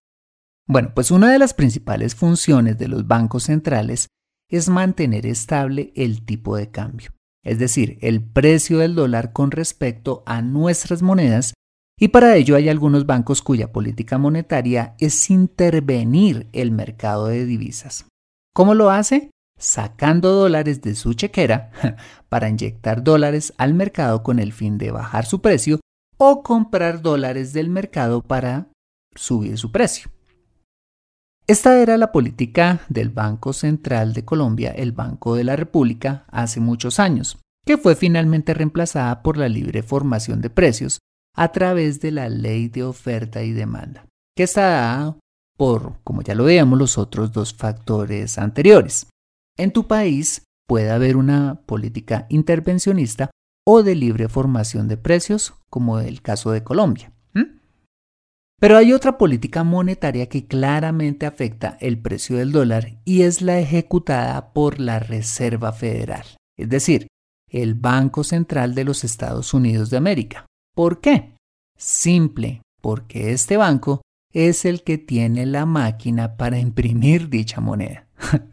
Bueno, 0.68 0.92
pues 0.94 1.10
una 1.10 1.32
de 1.32 1.40
las 1.40 1.54
principales 1.54 2.14
funciones 2.14 2.78
de 2.78 2.86
los 2.86 3.08
bancos 3.08 3.44
centrales 3.44 4.06
es 4.48 4.68
mantener 4.68 5.26
estable 5.26 5.92
el 5.96 6.24
tipo 6.24 6.56
de 6.56 6.70
cambio 6.70 7.10
es 7.44 7.58
decir, 7.58 7.98
el 8.00 8.22
precio 8.22 8.78
del 8.78 8.94
dólar 8.94 9.32
con 9.32 9.50
respecto 9.50 10.22
a 10.26 10.42
nuestras 10.42 11.02
monedas, 11.02 11.54
y 11.98 12.08
para 12.08 12.36
ello 12.36 12.56
hay 12.56 12.68
algunos 12.68 13.06
bancos 13.06 13.42
cuya 13.42 13.72
política 13.72 14.18
monetaria 14.18 14.94
es 14.98 15.30
intervenir 15.30 16.48
el 16.52 16.70
mercado 16.70 17.26
de 17.26 17.44
divisas. 17.44 18.06
¿Cómo 18.54 18.74
lo 18.74 18.90
hace? 18.90 19.30
Sacando 19.58 20.32
dólares 20.32 20.80
de 20.80 20.94
su 20.94 21.12
chequera 21.12 21.70
para 22.28 22.48
inyectar 22.48 23.04
dólares 23.04 23.52
al 23.58 23.74
mercado 23.74 24.22
con 24.22 24.38
el 24.38 24.52
fin 24.52 24.78
de 24.78 24.90
bajar 24.90 25.26
su 25.26 25.42
precio 25.42 25.80
o 26.16 26.42
comprar 26.42 27.02
dólares 27.02 27.52
del 27.52 27.68
mercado 27.68 28.22
para 28.22 28.68
subir 29.14 29.58
su 29.58 29.70
precio. 29.70 30.10
Esta 31.50 31.80
era 31.80 31.98
la 31.98 32.12
política 32.12 32.82
del 32.88 33.08
Banco 33.08 33.52
Central 33.52 34.12
de 34.12 34.24
Colombia, 34.24 34.70
el 34.70 34.92
Banco 34.92 35.34
de 35.34 35.42
la 35.42 35.56
República, 35.56 36.24
hace 36.28 36.60
muchos 36.60 37.00
años, 37.00 37.40
que 37.66 37.76
fue 37.76 37.96
finalmente 37.96 38.54
reemplazada 38.54 39.24
por 39.24 39.36
la 39.36 39.48
libre 39.48 39.82
formación 39.82 40.42
de 40.42 40.50
precios 40.50 41.00
a 41.34 41.50
través 41.50 42.00
de 42.00 42.12
la 42.12 42.28
ley 42.28 42.68
de 42.68 42.84
oferta 42.84 43.42
y 43.42 43.50
demanda, 43.50 44.06
que 44.36 44.44
está 44.44 44.60
dada 44.60 45.18
por, 45.56 45.94
como 46.04 46.22
ya 46.22 46.36
lo 46.36 46.44
veíamos, 46.44 46.78
los 46.78 46.98
otros 46.98 47.32
dos 47.32 47.52
factores 47.52 48.38
anteriores. 48.38 49.08
En 49.58 49.72
tu 49.72 49.88
país 49.88 50.44
puede 50.68 50.92
haber 50.92 51.16
una 51.16 51.62
política 51.66 52.26
intervencionista 52.28 53.32
o 53.66 53.82
de 53.82 53.96
libre 53.96 54.28
formación 54.28 54.86
de 54.86 54.98
precios, 54.98 55.54
como 55.68 55.98
el 55.98 56.22
caso 56.22 56.52
de 56.52 56.62
Colombia. 56.62 57.12
Pero 58.60 58.76
hay 58.76 58.92
otra 58.92 59.16
política 59.16 59.64
monetaria 59.64 60.28
que 60.28 60.46
claramente 60.46 61.24
afecta 61.24 61.78
el 61.80 61.98
precio 61.98 62.36
del 62.36 62.52
dólar 62.52 62.98
y 63.06 63.22
es 63.22 63.40
la 63.40 63.58
ejecutada 63.58 64.52
por 64.52 64.78
la 64.78 64.98
Reserva 64.98 65.72
Federal, 65.72 66.26
es 66.58 66.68
decir, 66.68 67.06
el 67.48 67.74
Banco 67.74 68.22
Central 68.22 68.74
de 68.74 68.84
los 68.84 69.02
Estados 69.02 69.54
Unidos 69.54 69.88
de 69.88 69.96
América. 69.96 70.44
¿Por 70.74 71.00
qué? 71.00 71.32
Simple, 71.78 72.60
porque 72.82 73.32
este 73.32 73.56
banco 73.56 74.02
es 74.30 74.66
el 74.66 74.84
que 74.84 74.98
tiene 74.98 75.46
la 75.46 75.64
máquina 75.64 76.36
para 76.36 76.58
imprimir 76.58 77.30
dicha 77.30 77.62
moneda. 77.62 78.06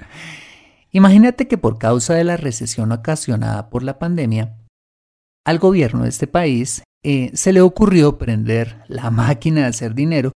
Imagínate 0.91 1.49
que 1.49 1.57
por 1.57 1.77
causa 1.77 2.13
de 2.13 2.23
la 2.23 2.37
recesión 2.37 2.93
ocasionada 2.93 3.69
por 3.69 3.83
la 3.83 3.99
pandemia, 3.99 4.55
al 5.45 5.59
gobierno 5.59 6.03
de 6.03 6.09
este 6.09 6.27
país 6.27 6.83
eh, 7.03 7.31
se 7.33 7.53
le 7.53 7.61
ocurrió 7.61 8.17
prender 8.17 8.83
la 8.87 9.11
máquina 9.11 9.61
de 9.61 9.67
hacer 9.67 9.93
dinero 9.93 10.31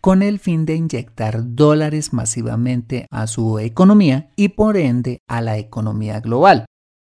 con 0.00 0.22
el 0.22 0.40
fin 0.40 0.66
de 0.66 0.74
inyectar 0.74 1.54
dólares 1.54 2.12
masivamente 2.12 3.06
a 3.10 3.28
su 3.28 3.60
economía 3.60 4.32
y 4.34 4.48
por 4.48 4.76
ende 4.76 5.20
a 5.28 5.40
la 5.40 5.58
economía 5.58 6.18
global, 6.20 6.66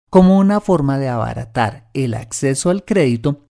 como 0.09 0.39
una 0.39 0.61
forma 0.61 0.99
de 0.99 1.09
abaratar 1.09 1.91
el 1.93 2.15
acceso 2.15 2.71
al 2.71 2.87
crédito 2.87 3.47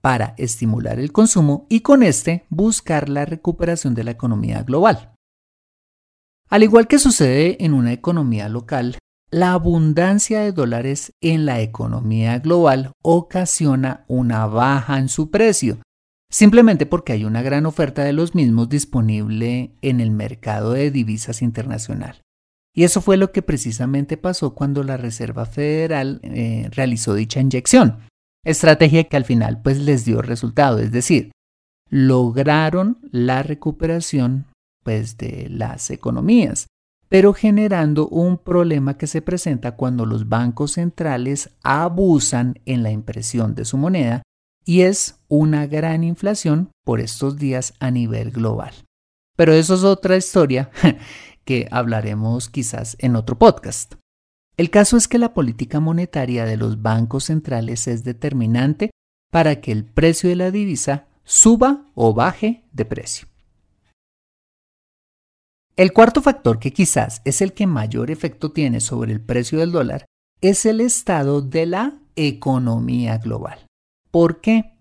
para 0.00 0.34
estimular 0.38 0.98
el 0.98 1.12
consumo 1.12 1.66
y 1.68 1.80
con 1.80 2.02
este 2.02 2.46
buscar 2.48 3.08
la 3.08 3.24
recuperación 3.24 3.94
de 3.94 4.04
la 4.04 4.10
economía 4.10 4.64
global. 4.64 5.14
Al 6.48 6.64
igual 6.64 6.88
que 6.88 6.98
sucede 6.98 7.64
en 7.64 7.74
una 7.74 7.92
economía 7.92 8.48
local, 8.48 8.98
la 9.30 9.52
abundancia 9.52 10.40
de 10.40 10.52
dólares 10.52 11.12
en 11.20 11.46
la 11.46 11.60
economía 11.60 12.38
global 12.40 12.92
ocasiona 13.02 14.04
una 14.08 14.46
baja 14.46 14.98
en 14.98 15.08
su 15.08 15.30
precio, 15.30 15.78
simplemente 16.30 16.84
porque 16.84 17.12
hay 17.12 17.24
una 17.24 17.42
gran 17.42 17.64
oferta 17.66 18.02
de 18.02 18.12
los 18.12 18.34
mismos 18.34 18.68
disponible 18.68 19.76
en 19.82 20.00
el 20.00 20.10
mercado 20.10 20.72
de 20.72 20.90
divisas 20.90 21.42
internacional. 21.42 22.22
Y 22.74 22.84
eso 22.84 23.00
fue 23.00 23.16
lo 23.16 23.30
que 23.32 23.42
precisamente 23.42 24.16
pasó 24.16 24.54
cuando 24.54 24.82
la 24.82 24.96
Reserva 24.96 25.46
Federal 25.46 26.20
eh, 26.22 26.68
realizó 26.72 27.14
dicha 27.14 27.40
inyección, 27.40 27.98
estrategia 28.44 29.04
que 29.04 29.16
al 29.16 29.24
final 29.24 29.62
pues 29.62 29.78
les 29.78 30.04
dio 30.04 30.22
resultado, 30.22 30.78
es 30.78 30.90
decir, 30.90 31.30
lograron 31.88 32.98
la 33.10 33.42
recuperación 33.42 34.46
pues 34.82 35.18
de 35.18 35.48
las 35.50 35.90
economías 35.90 36.66
pero 37.10 37.34
generando 37.34 38.06
un 38.06 38.38
problema 38.38 38.96
que 38.96 39.08
se 39.08 39.20
presenta 39.20 39.72
cuando 39.72 40.06
los 40.06 40.28
bancos 40.28 40.72
centrales 40.74 41.50
abusan 41.64 42.60
en 42.66 42.84
la 42.84 42.92
impresión 42.92 43.56
de 43.56 43.64
su 43.64 43.76
moneda 43.76 44.22
y 44.64 44.82
es 44.82 45.16
una 45.26 45.66
gran 45.66 46.04
inflación 46.04 46.70
por 46.84 47.00
estos 47.00 47.36
días 47.36 47.74
a 47.80 47.90
nivel 47.90 48.30
global. 48.30 48.72
Pero 49.36 49.52
eso 49.52 49.74
es 49.74 49.82
otra 49.82 50.16
historia 50.16 50.70
que 51.44 51.66
hablaremos 51.72 52.48
quizás 52.48 52.96
en 53.00 53.16
otro 53.16 53.36
podcast. 53.36 53.94
El 54.56 54.70
caso 54.70 54.96
es 54.96 55.08
que 55.08 55.18
la 55.18 55.34
política 55.34 55.80
monetaria 55.80 56.44
de 56.44 56.56
los 56.56 56.80
bancos 56.80 57.24
centrales 57.24 57.88
es 57.88 58.04
determinante 58.04 58.90
para 59.32 59.60
que 59.60 59.72
el 59.72 59.84
precio 59.84 60.28
de 60.28 60.36
la 60.36 60.52
divisa 60.52 61.08
suba 61.24 61.86
o 61.94 62.14
baje 62.14 62.62
de 62.72 62.84
precio. 62.84 63.29
El 65.80 65.94
cuarto 65.94 66.20
factor 66.20 66.58
que 66.58 66.74
quizás 66.74 67.22
es 67.24 67.40
el 67.40 67.54
que 67.54 67.66
mayor 67.66 68.10
efecto 68.10 68.52
tiene 68.52 68.80
sobre 68.80 69.12
el 69.12 69.20
precio 69.22 69.60
del 69.60 69.72
dólar 69.72 70.04
es 70.42 70.66
el 70.66 70.78
estado 70.78 71.40
de 71.40 71.64
la 71.64 71.98
economía 72.16 73.16
global. 73.16 73.66
¿Por 74.10 74.42
qué? 74.42 74.74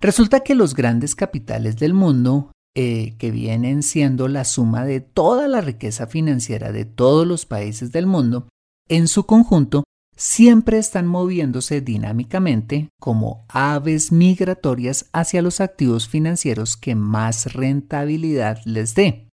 Resulta 0.00 0.40
que 0.40 0.54
los 0.54 0.74
grandes 0.74 1.14
capitales 1.14 1.76
del 1.76 1.92
mundo, 1.92 2.52
eh, 2.74 3.16
que 3.18 3.30
vienen 3.30 3.82
siendo 3.82 4.28
la 4.28 4.46
suma 4.46 4.86
de 4.86 5.02
toda 5.02 5.46
la 5.46 5.60
riqueza 5.60 6.06
financiera 6.06 6.72
de 6.72 6.86
todos 6.86 7.26
los 7.26 7.44
países 7.44 7.92
del 7.92 8.06
mundo, 8.06 8.48
en 8.88 9.08
su 9.08 9.26
conjunto 9.26 9.84
siempre 10.16 10.78
están 10.78 11.06
moviéndose 11.06 11.82
dinámicamente 11.82 12.88
como 12.98 13.44
aves 13.46 14.10
migratorias 14.10 15.10
hacia 15.12 15.42
los 15.42 15.60
activos 15.60 16.08
financieros 16.08 16.78
que 16.78 16.94
más 16.94 17.52
rentabilidad 17.52 18.58
les 18.64 18.94
dé. 18.94 19.28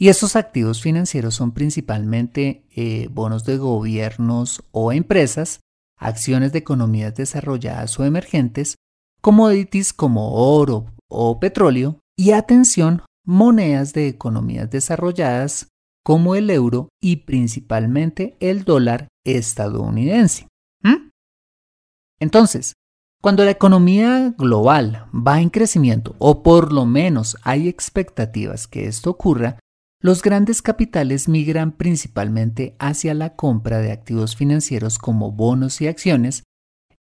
Y 0.00 0.08
estos 0.08 0.36
activos 0.36 0.80
financieros 0.80 1.34
son 1.34 1.50
principalmente 1.50 2.64
eh, 2.76 3.08
bonos 3.10 3.44
de 3.44 3.58
gobiernos 3.58 4.62
o 4.70 4.92
empresas, 4.92 5.60
acciones 5.98 6.52
de 6.52 6.60
economías 6.60 7.16
desarrolladas 7.16 7.98
o 7.98 8.04
emergentes, 8.04 8.76
commodities 9.20 9.92
como 9.92 10.34
oro 10.34 10.86
o 11.08 11.40
petróleo 11.40 11.98
y 12.16 12.30
atención, 12.30 13.02
monedas 13.24 13.92
de 13.92 14.06
economías 14.06 14.70
desarrolladas 14.70 15.68
como 16.04 16.36
el 16.36 16.48
euro 16.50 16.88
y 17.02 17.16
principalmente 17.16 18.36
el 18.38 18.64
dólar 18.64 19.08
estadounidense. 19.26 20.46
¿Mm? 20.82 21.10
Entonces, 22.20 22.72
cuando 23.20 23.44
la 23.44 23.50
economía 23.50 24.32
global 24.38 25.06
va 25.12 25.40
en 25.40 25.50
crecimiento, 25.50 26.14
o 26.18 26.44
por 26.44 26.72
lo 26.72 26.86
menos 26.86 27.36
hay 27.42 27.68
expectativas 27.68 28.68
que 28.68 28.86
esto 28.86 29.10
ocurra, 29.10 29.58
los 30.00 30.22
grandes 30.22 30.62
capitales 30.62 31.28
migran 31.28 31.72
principalmente 31.72 32.76
hacia 32.78 33.14
la 33.14 33.34
compra 33.34 33.78
de 33.78 33.90
activos 33.90 34.36
financieros 34.36 34.98
como 34.98 35.32
bonos 35.32 35.80
y 35.80 35.88
acciones, 35.88 36.44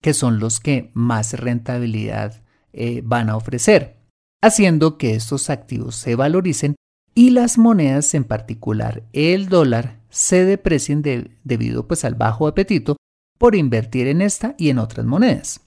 que 0.02 0.14
son 0.14 0.40
los 0.40 0.60
que 0.60 0.92
más 0.94 1.34
rentabilidad 1.34 2.44
eh, 2.74 3.02
van 3.06 3.30
a 3.30 3.38
ofrecer, 3.38 3.98
haciendo 4.42 4.98
que 4.98 5.16
estos 5.16 5.50
activos 5.50 5.96
se 5.96 6.16
valoricen 6.16 6.76
y 7.14 7.30
las 7.30 7.58
monedas, 7.58 8.14
en 8.14 8.24
particular 8.24 9.04
el 9.14 9.48
dólar, 9.48 10.02
se 10.10 10.44
deprecien 10.44 11.02
debido 11.44 11.88
pues, 11.88 12.04
al 12.04 12.16
bajo 12.16 12.48
apetito 12.48 12.98
por 13.38 13.56
invertir 13.56 14.08
en 14.08 14.22
esta 14.22 14.56
y 14.58 14.70
en 14.70 14.80
otras 14.80 15.06
monedas. 15.06 15.62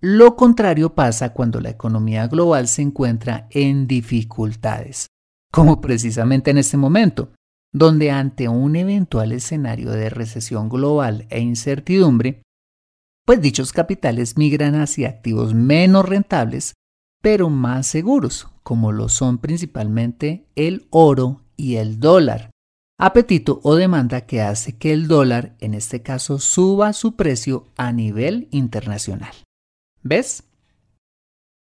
Lo 0.00 0.34
contrario 0.34 0.94
pasa 0.94 1.32
cuando 1.32 1.60
la 1.60 1.70
economía 1.70 2.26
global 2.26 2.66
se 2.66 2.82
encuentra 2.82 3.46
en 3.50 3.86
dificultades, 3.86 5.06
como 5.52 5.82
precisamente 5.82 6.50
en 6.50 6.58
este 6.58 6.76
momento, 6.76 7.30
donde 7.72 8.10
ante 8.10 8.48
un 8.48 8.74
eventual 8.74 9.32
escenario 9.32 9.90
de 9.92 10.08
recesión 10.08 10.68
global 10.68 11.26
e 11.30 11.40
incertidumbre, 11.40 12.42
pues 13.24 13.40
dichos 13.40 13.72
capitales 13.72 14.36
migran 14.36 14.74
hacia 14.74 15.08
activos 15.08 15.54
menos 15.54 16.08
rentables, 16.08 16.74
pero 17.20 17.50
más 17.50 17.86
seguros, 17.86 18.48
como 18.62 18.92
lo 18.92 19.08
son 19.08 19.38
principalmente 19.38 20.46
el 20.56 20.86
oro 20.90 21.42
y 21.56 21.76
el 21.76 22.00
dólar. 22.00 22.50
Apetito 22.98 23.60
o 23.62 23.74
demanda 23.74 24.22
que 24.22 24.40
hace 24.40 24.76
que 24.76 24.92
el 24.92 25.06
dólar, 25.06 25.56
en 25.60 25.74
este 25.74 26.02
caso, 26.02 26.38
suba 26.38 26.92
su 26.92 27.14
precio 27.14 27.68
a 27.76 27.92
nivel 27.92 28.48
internacional. 28.52 29.34
¿Ves? 30.02 30.44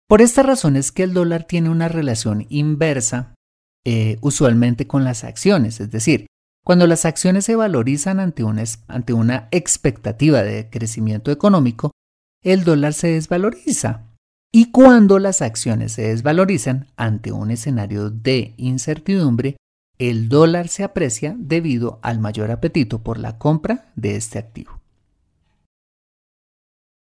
Por 0.08 0.22
esta 0.22 0.44
razón 0.44 0.76
es 0.76 0.92
que 0.92 1.04
el 1.04 1.14
dólar 1.14 1.44
tiene 1.44 1.70
una 1.70 1.88
relación 1.88 2.46
inversa 2.50 3.35
eh, 3.86 4.18
usualmente 4.22 4.88
con 4.88 5.04
las 5.04 5.24
acciones, 5.24 5.80
es 5.80 5.92
decir, 5.92 6.26
cuando 6.66 6.88
las 6.88 7.06
acciones 7.06 7.46
se 7.46 7.56
valorizan 7.56 8.20
ante 8.20 8.44
una, 8.44 8.64
ante 8.88 9.14
una 9.14 9.48
expectativa 9.52 10.42
de 10.42 10.68
crecimiento 10.72 11.32
económico, 11.32 11.92
el 12.42 12.64
dólar 12.64 12.94
se 12.94 13.10
desvaloriza. 13.10 14.08
Y 14.52 14.72
cuando 14.72 15.20
las 15.20 15.44
acciones 15.44 15.92
se 15.92 16.08
desvalorizan 16.08 16.88
ante 16.96 17.32
un 17.32 17.52
escenario 17.52 18.10
de 18.10 18.56
incertidumbre, 18.58 19.58
el 20.00 20.28
dólar 20.28 20.68
se 20.68 20.84
aprecia 20.84 21.36
debido 21.38 22.00
al 22.02 22.20
mayor 22.20 22.50
apetito 22.50 23.04
por 23.04 23.20
la 23.20 23.38
compra 23.38 23.92
de 23.96 24.16
este 24.16 24.40
activo. 24.40 24.82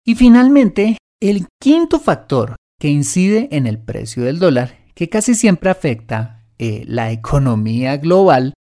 Y 0.04 0.16
finalmente, 0.16 0.98
el 1.20 1.46
quinto 1.60 1.98
factor 1.98 2.56
que 2.78 2.88
incide 2.88 3.48
en 3.52 3.66
el 3.66 3.78
precio 3.78 4.22
del 4.22 4.38
dólar, 4.38 4.76
que 4.94 5.08
casi 5.08 5.34
siempre 5.34 5.70
afecta 5.70 6.35
eh, 6.58 6.84
la 6.86 7.12
economía 7.12 7.96
global, 7.96 8.54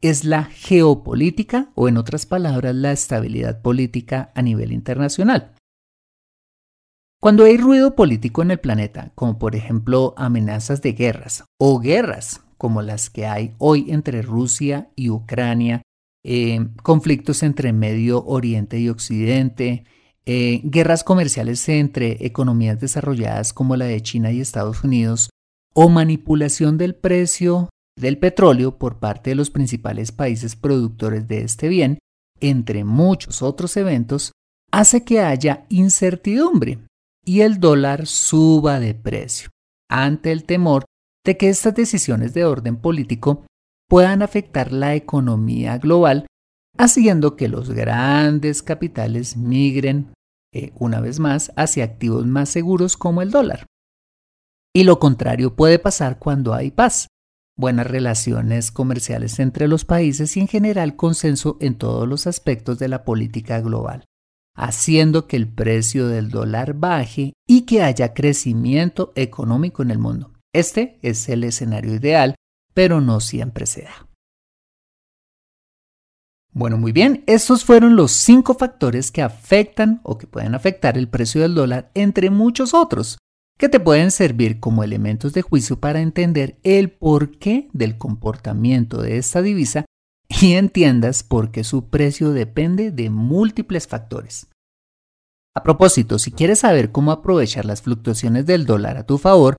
es 0.00 0.24
la 0.24 0.44
geopolítica 0.44 1.70
o 1.74 1.88
en 1.88 1.96
otras 1.96 2.26
palabras 2.26 2.74
la 2.74 2.92
estabilidad 2.92 3.62
política 3.62 4.30
a 4.34 4.42
nivel 4.42 4.72
internacional. 4.72 5.54
Cuando 7.20 7.44
hay 7.44 7.56
ruido 7.56 7.96
político 7.96 8.42
en 8.42 8.52
el 8.52 8.60
planeta, 8.60 9.10
como 9.16 9.38
por 9.38 9.56
ejemplo 9.56 10.14
amenazas 10.16 10.82
de 10.82 10.92
guerras 10.92 11.44
o 11.58 11.80
guerras 11.80 12.42
como 12.58 12.80
las 12.82 13.10
que 13.10 13.26
hay 13.26 13.54
hoy 13.58 13.86
entre 13.88 14.22
Rusia 14.22 14.90
y 14.94 15.10
Ucrania, 15.10 15.82
eh, 16.24 16.68
conflictos 16.82 17.42
entre 17.42 17.72
Medio 17.72 18.24
Oriente 18.24 18.78
y 18.78 18.88
Occidente, 18.88 19.84
eh, 20.26 20.60
guerras 20.62 21.02
comerciales 21.02 21.68
entre 21.68 22.24
economías 22.26 22.78
desarrolladas 22.78 23.52
como 23.52 23.76
la 23.76 23.86
de 23.86 24.00
China 24.02 24.30
y 24.30 24.40
Estados 24.40 24.84
Unidos 24.84 25.30
o 25.74 25.88
manipulación 25.88 26.78
del 26.78 26.94
precio 26.94 27.68
del 27.98 28.18
petróleo 28.18 28.78
por 28.78 28.98
parte 28.98 29.30
de 29.30 29.36
los 29.36 29.50
principales 29.50 30.12
países 30.12 30.56
productores 30.56 31.26
de 31.28 31.42
este 31.42 31.68
bien, 31.68 31.98
entre 32.40 32.84
muchos 32.84 33.42
otros 33.42 33.76
eventos, 33.76 34.32
hace 34.70 35.04
que 35.04 35.20
haya 35.20 35.66
incertidumbre 35.68 36.78
y 37.24 37.40
el 37.40 37.60
dólar 37.60 38.06
suba 38.06 38.80
de 38.80 38.94
precio, 38.94 39.50
ante 39.90 40.32
el 40.32 40.44
temor 40.44 40.84
de 41.24 41.36
que 41.36 41.48
estas 41.48 41.74
decisiones 41.74 42.32
de 42.34 42.44
orden 42.44 42.76
político 42.76 43.44
puedan 43.88 44.22
afectar 44.22 44.72
la 44.72 44.94
economía 44.94 45.78
global, 45.78 46.26
haciendo 46.76 47.36
que 47.36 47.48
los 47.48 47.70
grandes 47.70 48.62
capitales 48.62 49.36
migren 49.36 50.12
eh, 50.54 50.72
una 50.78 51.00
vez 51.00 51.18
más, 51.18 51.52
hacia 51.56 51.84
activos 51.84 52.26
más 52.26 52.48
seguros 52.48 52.96
como 52.96 53.20
el 53.22 53.30
dólar. 53.30 53.66
Y 54.74 54.84
lo 54.84 54.98
contrario 54.98 55.56
puede 55.56 55.78
pasar 55.78 56.18
cuando 56.18 56.54
hay 56.54 56.70
paz, 56.70 57.08
buenas 57.56 57.86
relaciones 57.86 58.70
comerciales 58.70 59.38
entre 59.40 59.66
los 59.66 59.84
países 59.84 60.36
y 60.36 60.40
en 60.40 60.48
general 60.48 60.94
consenso 60.96 61.56
en 61.60 61.76
todos 61.76 62.06
los 62.06 62.26
aspectos 62.26 62.78
de 62.78 62.88
la 62.88 63.04
política 63.04 63.60
global, 63.60 64.04
haciendo 64.54 65.26
que 65.26 65.36
el 65.36 65.48
precio 65.48 66.06
del 66.08 66.30
dólar 66.30 66.74
baje 66.74 67.32
y 67.46 67.62
que 67.62 67.82
haya 67.82 68.14
crecimiento 68.14 69.12
económico 69.16 69.82
en 69.82 69.90
el 69.90 69.98
mundo. 69.98 70.32
Este 70.54 70.98
es 71.02 71.28
el 71.28 71.44
escenario 71.44 71.94
ideal, 71.94 72.34
pero 72.74 73.00
no 73.00 73.20
siempre 73.20 73.66
se 73.66 73.82
da. 73.82 74.08
Bueno, 76.52 76.78
muy 76.78 76.92
bien, 76.92 77.24
estos 77.26 77.64
fueron 77.64 77.94
los 77.94 78.12
cinco 78.12 78.54
factores 78.54 79.12
que 79.12 79.22
afectan 79.22 80.00
o 80.02 80.18
que 80.18 80.26
pueden 80.26 80.54
afectar 80.54 80.96
el 80.96 81.08
precio 81.08 81.42
del 81.42 81.54
dólar, 81.54 81.90
entre 81.94 82.30
muchos 82.30 82.74
otros, 82.74 83.18
que 83.58 83.68
te 83.68 83.80
pueden 83.80 84.12
servir 84.12 84.60
como 84.60 84.84
elementos 84.84 85.32
de 85.32 85.42
juicio 85.42 85.78
para 85.80 86.00
entender 86.00 86.58
el 86.62 86.90
porqué 86.90 87.68
del 87.72 87.98
comportamiento 87.98 89.02
de 89.02 89.18
esta 89.18 89.42
divisa 89.42 89.84
y 90.28 90.52
entiendas 90.52 91.24
por 91.24 91.50
qué 91.50 91.64
su 91.64 91.88
precio 91.88 92.30
depende 92.30 92.92
de 92.92 93.10
múltiples 93.10 93.88
factores. 93.88 94.46
A 95.56 95.62
propósito, 95.64 96.20
si 96.20 96.30
quieres 96.30 96.60
saber 96.60 96.92
cómo 96.92 97.10
aprovechar 97.10 97.64
las 97.64 97.82
fluctuaciones 97.82 98.46
del 98.46 98.64
dólar 98.64 98.96
a 98.96 99.06
tu 99.06 99.18
favor, 99.18 99.56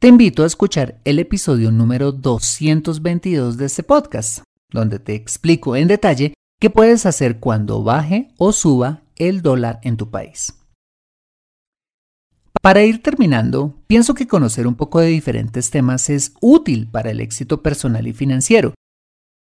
te 0.00 0.08
invito 0.08 0.42
a 0.42 0.46
escuchar 0.46 1.00
el 1.04 1.20
episodio 1.20 1.70
número 1.70 2.10
222 2.10 3.56
de 3.56 3.66
este 3.66 3.84
podcast, 3.84 4.42
donde 4.72 4.98
te 4.98 5.14
explico 5.14 5.76
en 5.76 5.86
detalle 5.86 6.34
qué 6.58 6.68
puedes 6.70 7.06
hacer 7.06 7.38
cuando 7.38 7.84
baje 7.84 8.32
o 8.38 8.52
suba 8.52 9.02
el 9.14 9.42
dólar 9.42 9.78
en 9.84 9.96
tu 9.96 10.10
país. 10.10 10.59
Para 12.62 12.82
ir 12.82 13.02
terminando, 13.02 13.74
pienso 13.86 14.14
que 14.14 14.26
conocer 14.26 14.66
un 14.66 14.74
poco 14.74 15.00
de 15.00 15.06
diferentes 15.06 15.70
temas 15.70 16.10
es 16.10 16.34
útil 16.40 16.88
para 16.90 17.10
el 17.10 17.20
éxito 17.20 17.62
personal 17.62 18.06
y 18.06 18.12
financiero, 18.12 18.74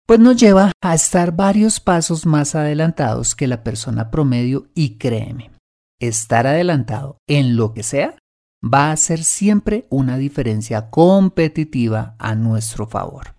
pues 0.07 0.19
nos 0.19 0.37
lleva 0.37 0.71
a 0.81 0.95
estar 0.95 1.35
varios 1.35 1.79
pasos 1.79 2.25
más 2.25 2.55
adelantados 2.55 3.35
que 3.35 3.47
la 3.47 3.63
persona 3.63 4.11
promedio 4.11 4.67
y 4.75 4.97
créeme, 4.97 5.51
estar 5.99 6.47
adelantado 6.47 7.17
en 7.27 7.55
lo 7.55 7.73
que 7.73 7.83
sea 7.83 8.15
va 8.63 8.91
a 8.91 8.97
ser 8.97 9.23
siempre 9.23 9.87
una 9.89 10.17
diferencia 10.17 10.89
competitiva 10.89 12.15
a 12.19 12.35
nuestro 12.35 12.87
favor. 12.87 13.35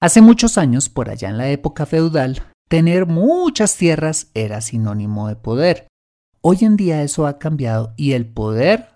Hace 0.00 0.20
muchos 0.20 0.58
años, 0.58 0.88
por 0.88 1.10
allá 1.10 1.28
en 1.28 1.38
la 1.38 1.48
época 1.48 1.84
feudal, 1.84 2.42
tener 2.68 3.06
muchas 3.06 3.76
tierras 3.76 4.30
era 4.34 4.60
sinónimo 4.60 5.28
de 5.28 5.34
poder. 5.34 5.87
Hoy 6.50 6.56
en 6.62 6.78
día 6.78 7.02
eso 7.02 7.26
ha 7.26 7.38
cambiado 7.38 7.92
y 7.98 8.12
el 8.12 8.24
poder 8.24 8.88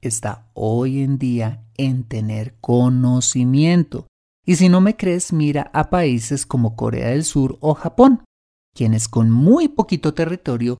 está 0.00 0.46
hoy 0.54 1.00
en 1.02 1.18
día 1.18 1.64
en 1.76 2.04
tener 2.04 2.54
conocimiento. 2.60 4.06
Y 4.46 4.54
si 4.54 4.68
no 4.68 4.80
me 4.80 4.96
crees, 4.96 5.32
mira 5.32 5.72
a 5.74 5.90
países 5.90 6.46
como 6.46 6.76
Corea 6.76 7.08
del 7.08 7.24
Sur 7.24 7.58
o 7.58 7.74
Japón, 7.74 8.22
quienes 8.76 9.08
con 9.08 9.28
muy 9.28 9.66
poquito 9.66 10.14
territorio 10.14 10.78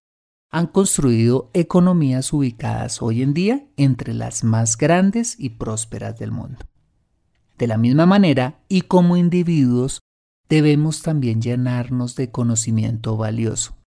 han 0.53 0.69
construido 0.69 1.51
economías 1.53 2.33
ubicadas 2.33 3.03
hoy 3.03 3.23
en 3.23 3.35
día 3.35 3.67
entre 3.77 4.15
las 4.15 4.45
más 4.45 4.79
grandes 4.79 5.35
y 5.37 5.49
prósperas 5.49 6.17
del 6.17 6.31
mundo. 6.31 6.61
De 7.59 7.67
la 7.67 7.77
misma 7.77 8.07
manera, 8.07 8.61
y 8.69 8.83
como 8.83 9.17
individuos, 9.17 9.99
debemos 10.49 11.03
también 11.03 11.43
llenarnos 11.43 12.15
de 12.15 12.31
conocimiento 12.31 13.17
valioso, 13.17 13.80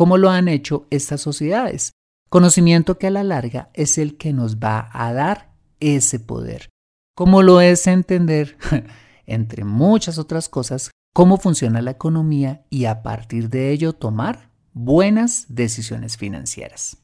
como 0.00 0.16
lo 0.16 0.30
han 0.30 0.48
hecho 0.48 0.86
estas 0.88 1.20
sociedades, 1.20 1.92
conocimiento 2.30 2.96
que 2.96 3.08
a 3.08 3.10
la 3.10 3.22
larga 3.22 3.68
es 3.74 3.98
el 3.98 4.16
que 4.16 4.32
nos 4.32 4.56
va 4.56 4.88
a 4.94 5.12
dar 5.12 5.52
ese 5.78 6.18
poder, 6.18 6.70
como 7.14 7.42
lo 7.42 7.60
es 7.60 7.86
entender, 7.86 8.56
entre 9.26 9.64
muchas 9.64 10.16
otras 10.16 10.48
cosas, 10.48 10.90
cómo 11.12 11.36
funciona 11.36 11.82
la 11.82 11.90
economía 11.90 12.64
y 12.70 12.86
a 12.86 13.02
partir 13.02 13.50
de 13.50 13.72
ello 13.72 13.92
tomar 13.92 14.48
buenas 14.72 15.44
decisiones 15.50 16.16
financieras. 16.16 16.96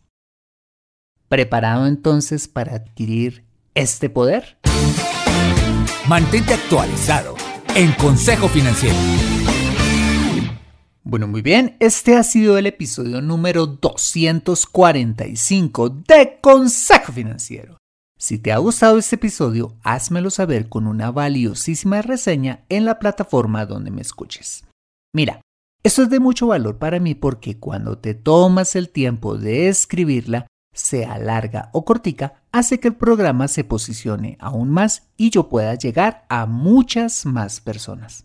¿Preparado 1.29 1.87
entonces 1.87 2.49
para 2.49 2.77
adquirir 2.77 3.45
este 3.75 4.09
poder? 4.09 4.57
Mantente 6.09 6.55
actualizado 6.55 7.35
en 7.75 7.93
Consejo 7.93 8.49
Financiero. 8.49 8.97
Bueno, 11.09 11.29
muy 11.29 11.41
bien, 11.41 11.77
este 11.79 12.17
ha 12.17 12.25
sido 12.25 12.59
el 12.59 12.67
episodio 12.67 13.23
número 13.23 13.69
245 13.69 15.89
de 15.89 16.41
Consejo 16.41 17.13
Financiero. 17.13 17.79
Si 18.19 18.39
te 18.39 18.51
ha 18.51 18.59
gustado 18.59 18.99
este 18.99 19.15
episodio, 19.15 19.77
házmelo 19.85 20.31
saber 20.31 20.69
con 20.69 20.89
una 20.89 21.13
valiosísima 21.13 22.03
reseña 22.03 22.65
en 22.69 22.85
la 22.85 22.99
plataforma 22.99 23.67
donde 23.67 23.93
me 23.93 24.03
escuches. 24.03 24.65
Mira, 25.15 25.43
esto 25.85 26.03
es 26.03 26.11
de 26.11 26.19
mucho 26.19 26.49
valor 26.49 26.79
para 26.79 26.99
mí 26.99 27.15
porque 27.15 27.57
cuando 27.57 27.99
te 27.99 28.15
tomas 28.15 28.75
el 28.75 28.89
tiempo 28.89 29.39
de 29.39 29.69
escribirla, 29.69 30.49
sea 30.75 31.19
larga 31.19 31.71
o 31.73 31.85
cortica, 31.85 32.43
hace 32.51 32.81
que 32.81 32.89
el 32.89 32.97
programa 32.97 33.47
se 33.47 33.63
posicione 33.63 34.39
aún 34.41 34.71
más 34.71 35.05
y 35.17 35.31
yo 35.31 35.49
pueda 35.49 35.77
llegar 35.77 36.27
a 36.29 36.47
muchas 36.47 37.27
más 37.27 37.61
personas. 37.61 38.25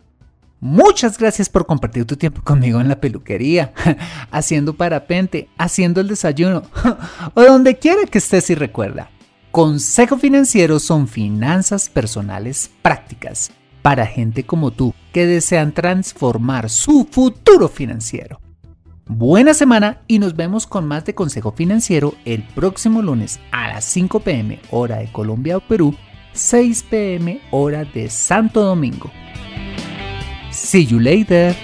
Muchas 0.63 1.17
gracias 1.17 1.49
por 1.49 1.65
compartir 1.65 2.05
tu 2.05 2.17
tiempo 2.17 2.43
conmigo 2.43 2.79
en 2.79 2.87
la 2.87 3.01
peluquería, 3.01 3.73
haciendo 4.31 4.75
parapente, 4.75 5.49
haciendo 5.57 6.01
el 6.01 6.07
desayuno 6.07 6.61
o 7.33 7.41
donde 7.41 7.79
quiera 7.79 8.05
que 8.05 8.19
estés 8.19 8.51
y 8.51 8.55
recuerda. 8.55 9.09
Consejo 9.49 10.19
Financiero 10.19 10.79
son 10.79 11.07
finanzas 11.07 11.89
personales 11.89 12.69
prácticas 12.83 13.51
para 13.81 14.05
gente 14.05 14.45
como 14.45 14.69
tú 14.69 14.93
que 15.11 15.25
desean 15.25 15.71
transformar 15.71 16.69
su 16.69 17.07
futuro 17.09 17.67
financiero. 17.67 18.39
Buena 19.07 19.55
semana 19.55 20.03
y 20.07 20.19
nos 20.19 20.35
vemos 20.35 20.67
con 20.67 20.87
más 20.87 21.05
de 21.05 21.15
Consejo 21.15 21.53
Financiero 21.53 22.13
el 22.23 22.43
próximo 22.43 23.01
lunes 23.01 23.39
a 23.51 23.67
las 23.67 23.83
5 23.85 24.19
pm 24.19 24.59
hora 24.69 24.97
de 24.97 25.11
Colombia 25.11 25.57
o 25.57 25.61
Perú, 25.61 25.95
6 26.33 26.85
pm 26.87 27.41
hora 27.49 27.83
de 27.83 28.11
Santo 28.11 28.61
Domingo. 28.61 29.09
See 30.61 30.81
you 30.83 30.99
later. 30.99 31.55